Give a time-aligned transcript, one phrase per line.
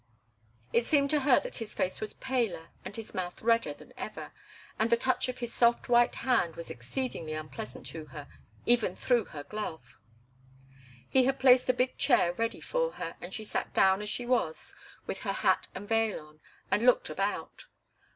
[0.73, 4.31] It seemed to her that his face was paler and his mouth redder than ever,
[4.79, 8.27] and the touch of his soft white hand was exceedingly unpleasant to her,
[8.65, 9.99] even through her glove.
[11.07, 14.25] He had placed a big chair ready for her, and she sat down as she
[14.25, 14.73] was,
[15.05, 16.39] with her hat and veil on,
[16.71, 17.67] and looked about.